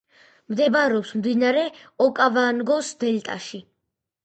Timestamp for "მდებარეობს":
0.53-1.11